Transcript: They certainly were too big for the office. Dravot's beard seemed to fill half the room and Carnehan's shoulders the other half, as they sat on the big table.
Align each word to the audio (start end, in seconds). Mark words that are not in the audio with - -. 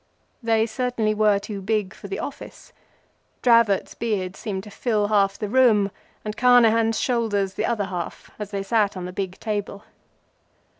They 0.41 0.65
certainly 0.65 1.13
were 1.13 1.37
too 1.37 1.61
big 1.61 1.93
for 1.93 2.07
the 2.07 2.17
office. 2.17 2.73
Dravot's 3.43 3.93
beard 3.93 4.35
seemed 4.35 4.63
to 4.63 4.71
fill 4.71 5.09
half 5.09 5.37
the 5.37 5.47
room 5.47 5.91
and 6.25 6.35
Carnehan's 6.35 6.99
shoulders 6.99 7.53
the 7.53 7.65
other 7.67 7.85
half, 7.85 8.31
as 8.39 8.49
they 8.49 8.63
sat 8.63 8.97
on 8.97 9.05
the 9.05 9.13
big 9.13 9.39
table. 9.39 9.83